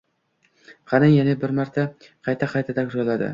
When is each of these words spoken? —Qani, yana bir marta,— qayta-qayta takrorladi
—Qani, 0.93 1.09
yana 1.17 1.35
bir 1.43 1.53
marta,— 1.59 1.85
qayta-qayta 2.29 2.77
takrorladi 2.81 3.29